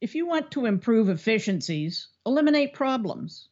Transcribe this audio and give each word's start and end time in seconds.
If 0.00 0.14
you 0.14 0.26
want 0.26 0.52
to 0.52 0.66
improve 0.66 1.08
efficiencies, 1.08 2.06
eliminate 2.24 2.72
problems. 2.72 3.48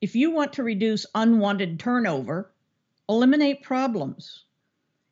If 0.00 0.16
you 0.16 0.30
want 0.30 0.54
to 0.54 0.62
reduce 0.62 1.04
unwanted 1.14 1.78
turnover, 1.78 2.54
eliminate 3.10 3.62
problems. 3.62 4.44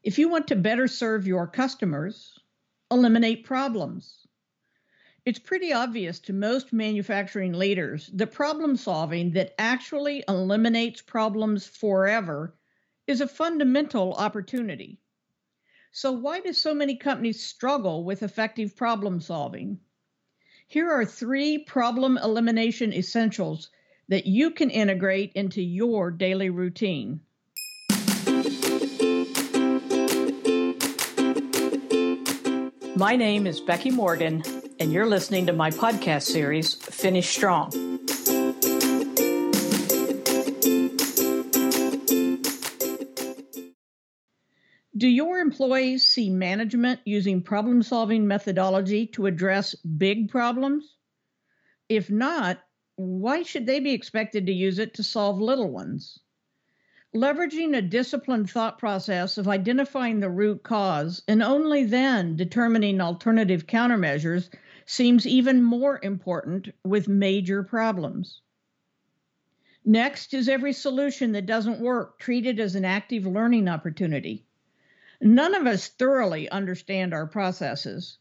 If 0.02 0.18
you 0.18 0.30
want 0.30 0.48
to 0.48 0.56
better 0.56 0.88
serve 0.88 1.26
your 1.26 1.46
customers, 1.46 2.38
eliminate 2.90 3.44
problems. 3.44 4.26
It's 5.26 5.38
pretty 5.38 5.70
obvious 5.70 6.18
to 6.20 6.32
most 6.32 6.72
manufacturing 6.72 7.52
leaders 7.52 8.06
that 8.14 8.32
problem 8.32 8.76
solving 8.76 9.32
that 9.32 9.54
actually 9.58 10.24
eliminates 10.28 11.02
problems 11.02 11.66
forever 11.66 12.56
is 13.06 13.20
a 13.20 13.28
fundamental 13.28 14.14
opportunity. 14.14 14.98
So, 15.92 16.12
why 16.12 16.40
do 16.40 16.54
so 16.54 16.74
many 16.74 16.96
companies 16.96 17.44
struggle 17.44 18.02
with 18.02 18.22
effective 18.22 18.74
problem 18.74 19.20
solving? 19.20 19.80
Here 20.74 20.90
are 20.90 21.04
three 21.04 21.58
problem 21.58 22.18
elimination 22.18 22.92
essentials 22.92 23.70
that 24.08 24.26
you 24.26 24.50
can 24.50 24.70
integrate 24.70 25.30
into 25.34 25.62
your 25.62 26.10
daily 26.10 26.50
routine. 26.50 27.20
My 32.96 33.14
name 33.14 33.46
is 33.46 33.60
Becky 33.60 33.92
Morgan, 33.92 34.42
and 34.80 34.92
you're 34.92 35.06
listening 35.06 35.46
to 35.46 35.52
my 35.52 35.70
podcast 35.70 36.22
series, 36.22 36.74
Finish 36.74 37.28
Strong. 37.28 37.93
Do 44.96 45.08
your 45.08 45.40
employees 45.40 46.06
see 46.06 46.30
management 46.30 47.00
using 47.04 47.42
problem 47.42 47.82
solving 47.82 48.28
methodology 48.28 49.08
to 49.08 49.26
address 49.26 49.74
big 49.74 50.30
problems? 50.30 50.96
If 51.88 52.10
not, 52.10 52.62
why 52.94 53.42
should 53.42 53.66
they 53.66 53.80
be 53.80 53.90
expected 53.90 54.46
to 54.46 54.52
use 54.52 54.78
it 54.78 54.94
to 54.94 55.02
solve 55.02 55.40
little 55.40 55.68
ones? 55.68 56.20
Leveraging 57.12 57.76
a 57.76 57.82
disciplined 57.82 58.48
thought 58.48 58.78
process 58.78 59.36
of 59.36 59.48
identifying 59.48 60.20
the 60.20 60.30
root 60.30 60.62
cause 60.62 61.24
and 61.26 61.42
only 61.42 61.82
then 61.82 62.36
determining 62.36 63.00
alternative 63.00 63.66
countermeasures 63.66 64.48
seems 64.86 65.26
even 65.26 65.60
more 65.60 65.98
important 66.04 66.68
with 66.84 67.08
major 67.08 67.64
problems. 67.64 68.42
Next 69.84 70.34
is 70.34 70.48
every 70.48 70.72
solution 70.72 71.32
that 71.32 71.46
doesn't 71.46 71.80
work 71.80 72.20
treated 72.20 72.60
as 72.60 72.76
an 72.76 72.84
active 72.84 73.26
learning 73.26 73.66
opportunity. 73.68 74.43
None 75.26 75.54
of 75.54 75.66
us 75.66 75.88
thoroughly 75.88 76.50
understand 76.50 77.14
our 77.14 77.26
processes. 77.26 78.18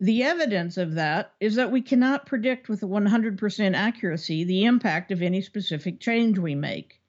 The 0.00 0.24
evidence 0.24 0.76
of 0.76 0.94
that 0.94 1.32
is 1.38 1.54
that 1.54 1.70
we 1.70 1.80
cannot 1.80 2.26
predict 2.26 2.68
with 2.68 2.80
100% 2.80 3.76
accuracy 3.76 4.42
the 4.42 4.64
impact 4.64 5.12
of 5.12 5.22
any 5.22 5.42
specific 5.42 6.00
change 6.00 6.40
we 6.40 6.56
make. 6.56 7.00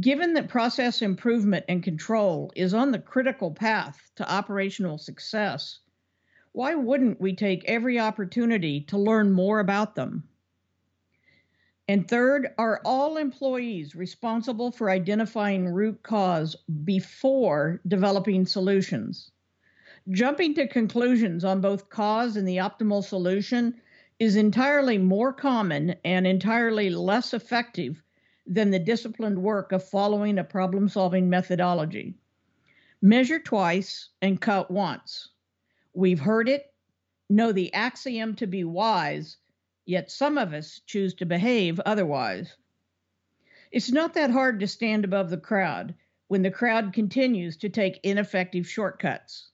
Given 0.00 0.32
that 0.32 0.48
process 0.48 1.02
improvement 1.02 1.66
and 1.68 1.82
control 1.82 2.50
is 2.56 2.72
on 2.72 2.92
the 2.92 2.98
critical 2.98 3.50
path 3.50 4.10
to 4.16 4.32
operational 4.32 4.96
success, 4.96 5.80
why 6.52 6.74
wouldn't 6.74 7.20
we 7.20 7.36
take 7.36 7.66
every 7.66 7.98
opportunity 7.98 8.80
to 8.84 8.96
learn 8.96 9.32
more 9.32 9.60
about 9.60 9.96
them? 9.96 10.29
And 11.90 12.06
third, 12.06 12.54
are 12.56 12.80
all 12.84 13.16
employees 13.16 13.96
responsible 13.96 14.70
for 14.70 14.90
identifying 14.90 15.66
root 15.66 16.04
cause 16.04 16.54
before 16.84 17.80
developing 17.84 18.46
solutions? 18.46 19.32
Jumping 20.08 20.54
to 20.54 20.68
conclusions 20.68 21.44
on 21.44 21.60
both 21.60 21.90
cause 21.90 22.36
and 22.36 22.46
the 22.46 22.58
optimal 22.58 23.02
solution 23.02 23.74
is 24.20 24.36
entirely 24.36 24.98
more 24.98 25.32
common 25.32 25.96
and 26.04 26.28
entirely 26.28 26.90
less 26.90 27.34
effective 27.34 28.04
than 28.46 28.70
the 28.70 28.78
disciplined 28.78 29.42
work 29.42 29.72
of 29.72 29.82
following 29.82 30.38
a 30.38 30.44
problem 30.44 30.88
solving 30.88 31.28
methodology. 31.28 32.14
Measure 33.02 33.40
twice 33.40 34.10
and 34.22 34.40
cut 34.40 34.70
once. 34.70 35.30
We've 35.92 36.20
heard 36.20 36.48
it, 36.48 36.72
know 37.28 37.50
the 37.50 37.74
axiom 37.74 38.36
to 38.36 38.46
be 38.46 38.62
wise, 38.62 39.38
yet 39.86 40.10
some 40.10 40.38
of 40.38 40.52
us 40.52 40.80
choose 40.86 41.14
to 41.14 41.24
behave 41.26 41.80
otherwise. 41.80 42.56
It's 43.72 43.90
not 43.90 44.14
that 44.14 44.30
hard 44.30 44.60
to 44.60 44.66
stand 44.66 45.04
above 45.04 45.30
the 45.30 45.36
crowd 45.36 45.94
when 46.28 46.42
the 46.42 46.50
crowd 46.50 46.92
continues 46.92 47.56
to 47.56 47.68
take 47.68 48.00
ineffective 48.02 48.68
shortcuts. 48.68 49.50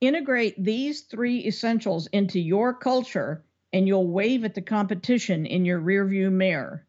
Integrate 0.00 0.62
these 0.62 1.02
three 1.02 1.46
essentials 1.46 2.06
into 2.08 2.40
your 2.40 2.74
culture, 2.74 3.44
and 3.72 3.86
you'll 3.86 4.08
wave 4.08 4.44
at 4.44 4.54
the 4.54 4.62
competition 4.62 5.46
in 5.46 5.64
your 5.64 5.80
rearview 5.80 6.30
mirror. 6.30 6.86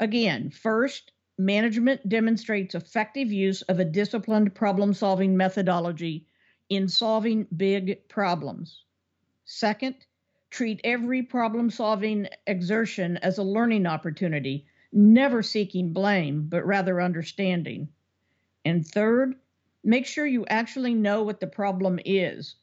Again, 0.00 0.50
first, 0.50 1.12
management 1.38 2.08
demonstrates 2.08 2.74
effective 2.74 3.30
use 3.30 3.62
of 3.62 3.78
a 3.78 3.84
disciplined 3.84 4.54
problem 4.54 4.94
solving 4.94 5.36
methodology 5.36 6.26
in 6.68 6.88
solving 6.88 7.46
big 7.56 8.08
problems. 8.08 8.82
Second, 9.44 9.96
treat 10.52 10.82
every 10.84 11.22
problem 11.22 11.70
solving 11.70 12.28
exertion 12.46 13.16
as 13.16 13.38
a 13.38 13.42
learning 13.42 13.86
opportunity, 13.86 14.66
never 14.92 15.42
seeking 15.42 15.94
blame, 15.94 16.46
but 16.46 16.66
rather 16.66 17.00
understanding. 17.00 17.88
And 18.62 18.86
third, 18.86 19.34
make 19.82 20.04
sure 20.04 20.26
you 20.26 20.44
actually 20.50 20.92
know 20.92 21.22
what 21.22 21.40
the 21.40 21.46
problem 21.46 21.98
is, 22.04 22.56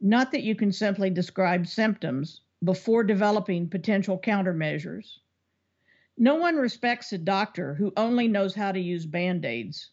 not 0.00 0.32
that 0.32 0.42
you 0.42 0.56
can 0.56 0.72
simply 0.72 1.10
describe 1.10 1.68
symptoms 1.68 2.40
before 2.64 3.04
developing 3.04 3.68
potential 3.68 4.18
countermeasures. 4.18 5.18
No 6.16 6.34
one 6.34 6.56
respects 6.56 7.12
a 7.12 7.18
doctor 7.18 7.72
who 7.74 7.92
only 7.96 8.26
knows 8.26 8.56
how 8.56 8.72
to 8.72 8.80
use 8.80 9.06
band 9.06 9.44
aids. 9.44 9.90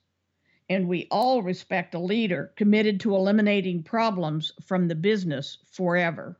And 0.67 0.87
we 0.87 1.07
all 1.11 1.43
respect 1.43 1.93
a 1.93 1.99
leader 1.99 2.53
committed 2.55 2.99
to 3.01 3.15
eliminating 3.15 3.83
problems 3.83 4.51
from 4.65 4.87
the 4.87 4.95
business 4.95 5.59
forever. 5.71 6.39